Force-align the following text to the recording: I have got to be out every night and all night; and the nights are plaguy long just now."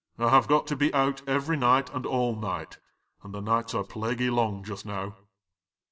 I 0.17 0.29
have 0.29 0.47
got 0.47 0.65
to 0.65 0.75
be 0.75 0.91
out 0.95 1.21
every 1.29 1.55
night 1.57 1.91
and 1.93 2.07
all 2.07 2.35
night; 2.35 2.79
and 3.21 3.35
the 3.35 3.39
nights 3.39 3.75
are 3.75 3.83
plaguy 3.83 4.31
long 4.31 4.63
just 4.63 4.83
now." 4.83 5.15